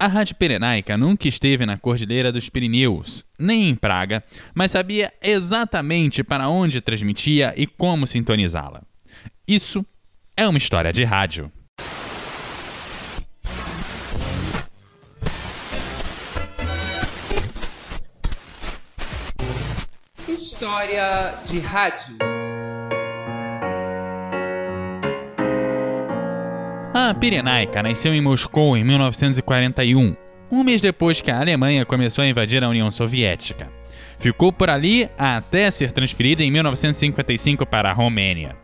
A 0.00 0.06
Rádio 0.06 0.36
Pirenaica 0.36 0.96
nunca 0.96 1.26
esteve 1.26 1.66
na 1.66 1.76
Cordilheira 1.76 2.30
dos 2.30 2.48
Pirineus, 2.48 3.24
nem 3.36 3.68
em 3.68 3.74
Praga, 3.74 4.22
mas 4.54 4.70
sabia 4.70 5.12
exatamente 5.20 6.22
para 6.22 6.48
onde 6.48 6.80
transmitia 6.80 7.52
e 7.56 7.66
como 7.66 8.06
sintonizá-la. 8.06 8.82
Isso 9.46 9.84
é 10.36 10.46
uma 10.46 10.56
história 10.56 10.92
de 10.92 11.02
rádio. 11.02 11.50
História 20.28 21.34
de 21.48 21.58
rádio. 21.58 22.37
A 27.00 27.14
Pirenaica 27.14 27.80
nasceu 27.80 28.12
em 28.12 28.20
Moscou 28.20 28.76
em 28.76 28.82
1941, 28.82 30.16
um 30.50 30.64
mês 30.64 30.80
depois 30.80 31.20
que 31.20 31.30
a 31.30 31.38
Alemanha 31.38 31.86
começou 31.86 32.24
a 32.24 32.26
invadir 32.26 32.64
a 32.64 32.68
União 32.68 32.90
Soviética. 32.90 33.70
Ficou 34.18 34.52
por 34.52 34.68
ali 34.68 35.08
até 35.16 35.70
ser 35.70 35.92
transferida 35.92 36.42
em 36.42 36.50
1955 36.50 37.64
para 37.64 37.88
a 37.88 37.92
Romênia. 37.92 38.56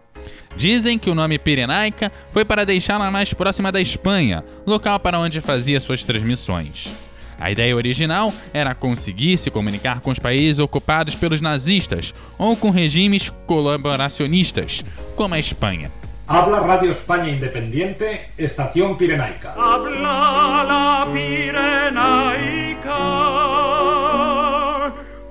Dizem 0.56 0.98
que 0.98 1.08
o 1.08 1.14
nome 1.14 1.38
Pirenaica 1.38 2.10
foi 2.32 2.44
para 2.44 2.66
deixá-la 2.66 3.08
mais 3.08 3.32
próxima 3.32 3.70
da 3.70 3.80
Espanha, 3.80 4.44
local 4.66 4.98
para 4.98 5.20
onde 5.20 5.40
fazia 5.40 5.78
suas 5.78 6.04
transmissões. 6.04 6.92
A 7.38 7.52
ideia 7.52 7.76
original 7.76 8.34
era 8.52 8.74
conseguir 8.74 9.38
se 9.38 9.48
comunicar 9.48 10.00
com 10.00 10.10
os 10.10 10.18
países 10.18 10.58
ocupados 10.58 11.14
pelos 11.14 11.40
nazistas 11.40 12.12
ou 12.36 12.56
com 12.56 12.70
regimes 12.70 13.30
colaboracionistas, 13.46 14.84
como 15.14 15.34
a 15.34 15.38
Espanha. 15.38 15.92
Habla 16.26 16.60
Radio 16.60 16.90
España 16.90 17.28
Independiente, 17.28 18.30
Estación 18.38 18.96
Pirenaica. 18.96 19.52
Habla 19.52 20.64
la 20.64 21.06
Pirenaica 21.12 22.96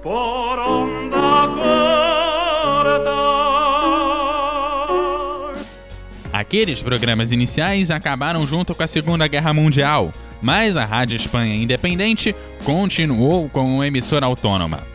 por 0.04 0.60
onda 0.60 1.48
corta. 1.56 3.12
Aqueles 6.32 6.84
programas 6.84 7.32
iniciais 7.32 7.90
acabaram 7.90 8.46
junto 8.46 8.76
com 8.76 8.84
a 8.84 8.88
Segunda 8.88 9.28
Guerra 9.28 9.52
Mundial, 9.52 10.12
mas 10.44 10.78
a 10.78 10.86
Rádio 10.86 11.16
Espanha 11.16 11.56
Independente 11.56 12.36
continuou 12.64 13.50
como 13.50 13.78
uma 13.78 13.88
emissora 13.88 14.28
autônoma. 14.28 14.93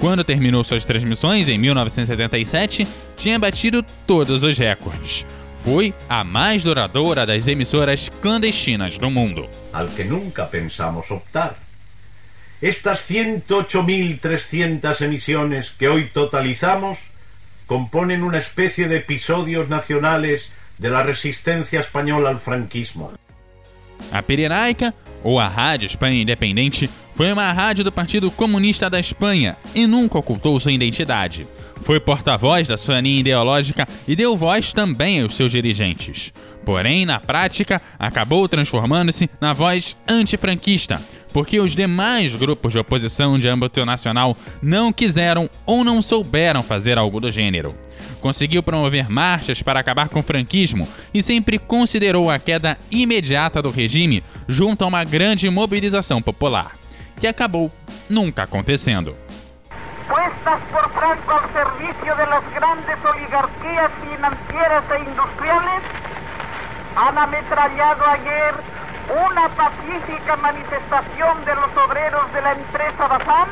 Quando 0.00 0.24
terminou 0.24 0.64
suas 0.64 0.86
transmissões 0.86 1.46
em 1.50 1.58
1977, 1.58 2.88
tinha 3.18 3.38
batido 3.38 3.84
todos 4.06 4.42
os 4.42 4.58
recordes. 4.58 5.26
Foi 5.62 5.92
a 6.08 6.24
mais 6.24 6.64
duradoura 6.64 7.26
das 7.26 7.46
emissoras 7.46 8.08
clandestinas 8.22 8.96
do 8.96 9.10
mundo. 9.10 9.46
Al 9.74 9.88
que 9.88 10.04
nunca 10.04 10.46
pensamos 10.46 11.10
optar. 11.10 11.58
Estas 12.62 13.06
108.300 13.08 15.02
emisiones 15.02 15.68
que 15.78 15.86
hoy 15.86 16.08
totalizamos 16.14 16.98
componen 17.66 18.22
una 18.22 18.38
especie 18.38 18.88
de 18.88 18.96
episodios 18.96 19.68
nacionales 19.68 20.48
de 20.78 20.88
la 20.88 21.02
resistencia 21.02 21.80
española 21.80 22.30
al 22.30 22.40
franquismo. 22.40 23.12
A 24.10 24.22
Pirenaica, 24.22 24.94
ou 25.22 25.38
a 25.38 25.46
Rádio 25.46 25.86
Espanha 25.86 26.22
Independente, 26.22 26.88
foi 27.20 27.30
uma 27.30 27.52
rádio 27.52 27.84
do 27.84 27.92
Partido 27.92 28.30
Comunista 28.30 28.88
da 28.88 28.98
Espanha 28.98 29.54
e 29.74 29.86
nunca 29.86 30.18
ocultou 30.18 30.58
sua 30.58 30.72
identidade. 30.72 31.46
Foi 31.82 32.00
porta-voz 32.00 32.66
da 32.66 32.78
sua 32.78 32.98
linha 32.98 33.20
ideológica 33.20 33.86
e 34.08 34.16
deu 34.16 34.34
voz 34.38 34.72
também 34.72 35.20
aos 35.20 35.34
seus 35.34 35.52
dirigentes. 35.52 36.32
Porém, 36.64 37.04
na 37.04 37.20
prática, 37.20 37.78
acabou 37.98 38.48
transformando-se 38.48 39.28
na 39.38 39.52
voz 39.52 39.98
antifranquista, 40.08 40.98
porque 41.30 41.60
os 41.60 41.76
demais 41.76 42.34
grupos 42.34 42.72
de 42.72 42.78
oposição 42.78 43.38
de 43.38 43.48
âmbito 43.48 43.84
nacional 43.84 44.34
não 44.62 44.90
quiseram 44.90 45.46
ou 45.66 45.84
não 45.84 46.00
souberam 46.00 46.62
fazer 46.62 46.96
algo 46.96 47.20
do 47.20 47.30
gênero. 47.30 47.74
Conseguiu 48.22 48.62
promover 48.62 49.10
marchas 49.10 49.60
para 49.60 49.78
acabar 49.78 50.08
com 50.08 50.20
o 50.20 50.22
franquismo 50.22 50.88
e 51.12 51.22
sempre 51.22 51.58
considerou 51.58 52.30
a 52.30 52.38
queda 52.38 52.78
imediata 52.90 53.60
do 53.60 53.70
regime 53.70 54.24
junto 54.48 54.84
a 54.84 54.86
uma 54.86 55.04
grande 55.04 55.50
mobilização 55.50 56.22
popular, 56.22 56.79
que 57.20 57.28
acabou 57.28 57.70
nunca 58.08 58.44
acontecendo. 58.44 59.14
puestas 60.08 60.60
por 60.72 60.90
Franco 60.92 61.32
al 61.32 61.52
servicio 61.52 62.16
de 62.16 62.26
las 62.26 62.42
grandes 62.54 62.96
oligarquías 63.04 63.90
financieras 64.02 64.84
e 64.90 64.98
industriales, 64.98 65.82
han 66.96 67.18
ametrallado 67.18 68.04
ayer 68.06 68.54
una 69.28 69.48
pacífica 69.50 70.36
manifestación 70.36 71.44
de 71.44 71.54
los 71.54 71.76
obreros 71.76 72.32
de 72.32 72.42
la 72.42 72.52
empresa 72.52 73.06
Bazán 73.06 73.48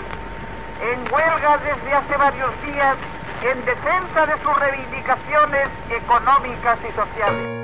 en 0.80 1.12
huelga 1.12 1.58
desde 1.58 1.94
hace 1.94 2.16
varios 2.16 2.50
días 2.62 2.96
en 3.42 3.64
defensa 3.64 4.26
de 4.26 4.42
sus 4.42 4.58
reivindicaciones 4.58 5.68
económicas 5.90 6.78
y 6.88 6.92
sociales. 6.94 7.57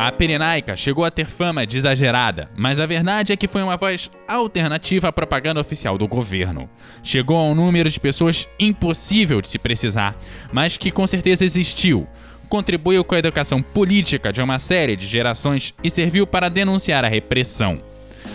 A 0.00 0.12
Pirenaica 0.12 0.76
chegou 0.76 1.04
a 1.04 1.10
ter 1.10 1.26
fama 1.26 1.66
de 1.66 1.76
exagerada, 1.76 2.48
mas 2.56 2.78
a 2.78 2.86
verdade 2.86 3.32
é 3.32 3.36
que 3.36 3.48
foi 3.48 3.64
uma 3.64 3.76
voz 3.76 4.08
alternativa 4.28 5.08
à 5.08 5.12
propaganda 5.12 5.60
oficial 5.60 5.98
do 5.98 6.06
governo. 6.06 6.70
Chegou 7.02 7.36
a 7.36 7.42
um 7.42 7.52
número 7.52 7.90
de 7.90 7.98
pessoas 7.98 8.46
impossível 8.60 9.40
de 9.40 9.48
se 9.48 9.58
precisar, 9.58 10.16
mas 10.52 10.76
que 10.76 10.92
com 10.92 11.04
certeza 11.04 11.44
existiu. 11.44 12.06
Contribuiu 12.48 13.02
com 13.02 13.16
a 13.16 13.18
educação 13.18 13.60
política 13.60 14.32
de 14.32 14.40
uma 14.40 14.60
série 14.60 14.94
de 14.94 15.04
gerações 15.04 15.74
e 15.82 15.90
serviu 15.90 16.28
para 16.28 16.48
denunciar 16.48 17.04
a 17.04 17.08
repressão. 17.08 17.82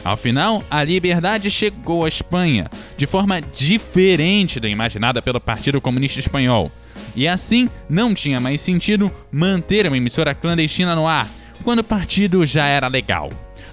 Ao 0.03 0.18
final, 0.18 0.62
a 0.69 0.84
liberdade 0.84 1.50
chegou 1.50 2.03
à 2.03 2.09
Espanha, 2.09 2.69
de 2.97 3.06
forma 3.06 3.40
diferente 3.40 4.59
da 4.59 4.68
imaginada 4.68 5.22
pelo 5.22 5.40
Partido 5.40 5.79
Comunista 5.79 6.19
Espanhol. 6.19 6.69
E 7.16 7.25
assim, 7.25 7.69
não 7.90 8.13
tinha 8.13 8.41
mais 8.41 8.59
sentido 8.59 9.09
manter 9.31 9.88
uma 9.88 9.96
emissora 9.96 10.35
clandestina 10.35 10.94
no 10.94 11.07
ar, 11.07 11.29
quando 11.63 11.79
o 11.79 11.84
partido 11.84 12.46
já 12.46 12.68
era 12.68 12.88
legal. 12.88 13.29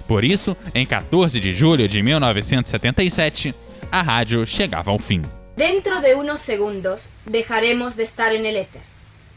Por 0.07 0.23
isso, 0.23 0.57
em 0.73 0.85
14 0.85 1.39
de 1.39 1.53
julho 1.53 1.87
de 1.87 2.01
1977, 2.01 3.53
a 3.91 4.01
rádio 4.01 4.45
chegava 4.45 4.91
ao 4.91 4.99
fim. 4.99 5.21
Dentro 5.55 6.01
de 6.01 6.15
unos 6.15 6.41
segundos 6.41 7.01
dejaremos 7.25 7.95
de 7.95 8.03
estar 8.03 8.33
en 8.33 8.45
el 8.45 8.55
éter. 8.55 8.81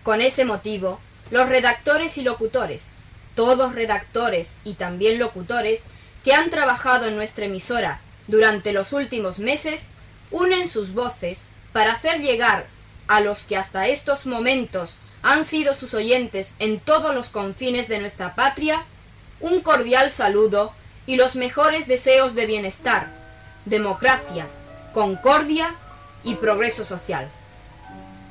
Con 0.03 0.21
ese 0.21 0.45
motivo, 0.45 1.01
los 1.31 1.49
redactores 1.49 2.17
y 2.17 2.23
locutores, 2.23 2.83
todos 3.35 3.75
redactores 3.75 4.55
y 4.65 4.75
también 4.75 5.19
locutores 5.19 5.81
que 6.23 6.33
han 6.33 6.51
trabajado 6.51 7.07
en 7.07 7.17
nuestra 7.17 7.47
emisora 7.47 8.01
durante 8.27 8.73
los 8.73 8.93
últimos 8.93 9.39
meses, 9.39 9.87
unen 10.31 10.71
sus 10.71 10.93
voces 10.93 11.39
para 11.73 11.95
hacer 11.95 12.21
llegar 12.21 12.67
a 13.09 13.21
los 13.21 13.43
que 13.45 13.57
hasta 13.57 13.89
estos 13.89 14.25
momentos 14.25 14.97
han 15.25 15.47
sido 15.47 15.75
sus 15.75 15.95
oyentes 15.95 16.55
en 16.59 16.79
todos 16.81 17.15
los 17.15 17.31
confines 17.31 17.89
de 17.89 17.99
nuestra 17.99 18.35
patria, 18.35 18.85
un 19.41 19.63
cordial 19.63 20.11
saludo 20.11 20.73
y 21.07 21.17
los 21.17 21.35
mejores 21.35 21.89
deseos 21.89 22.35
de 22.35 22.45
bienestar, 22.45 23.09
democracia, 23.65 24.47
concordia 24.93 25.77
y 26.25 26.35
progreso 26.35 26.85
social. 26.85 27.31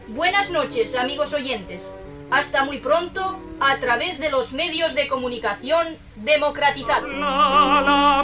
Buenas 0.09 0.51
noches, 0.51 0.93
amigos 0.95 1.33
oyentes. 1.33 1.83
Hasta 2.29 2.63
muy 2.63 2.77
pronto 2.77 3.39
a 3.59 3.79
través 3.79 4.19
de 4.19 4.29
los 4.29 4.53
medios 4.53 4.93
de 4.93 5.07
comunicación 5.07 5.97
democratizados. 6.15 7.09
La, 7.09 7.81
la 7.81 8.23